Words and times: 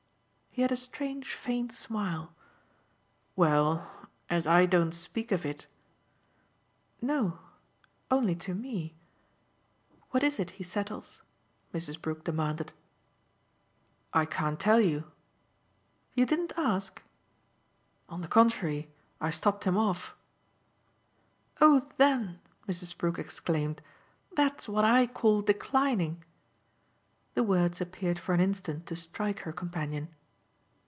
He 0.53 0.61
had 0.63 0.71
a 0.71 0.75
strange 0.75 1.33
faint 1.33 1.71
smile. 1.71 2.35
"Well, 3.37 3.89
as 4.29 4.45
I 4.45 4.65
don't 4.65 4.91
speak 4.91 5.31
of 5.31 5.45
it!" 5.45 5.65
"No 7.01 7.39
only 8.11 8.35
to 8.35 8.53
me. 8.53 8.93
What 10.09 10.23
is 10.23 10.41
it 10.41 10.51
he 10.59 10.63
settles?" 10.65 11.21
Mrs. 11.73 11.99
Brook 12.01 12.25
demanded. 12.25 12.73
"I 14.13 14.25
can't 14.25 14.59
tell 14.59 14.81
you." 14.81 15.05
"You 16.15 16.25
didn't 16.25 16.51
ask?" 16.57 17.01
"On 18.09 18.19
the 18.19 18.27
contrary 18.27 18.89
I 19.21 19.29
stopped 19.29 19.63
him 19.63 19.77
off." 19.77 20.15
"Oh 21.61 21.89
then," 21.95 22.41
Mrs. 22.67 22.95
Brook 22.97 23.17
exclaimed, 23.17 23.81
"that's 24.35 24.67
what 24.67 24.83
I 24.83 25.07
call 25.07 25.41
declining." 25.41 26.25
The 27.35 27.43
words 27.43 27.79
appeared 27.79 28.19
for 28.19 28.33
an 28.33 28.41
instant 28.41 28.85
to 28.87 28.97
strike 28.97 29.39
her 29.39 29.53
companion. 29.53 30.09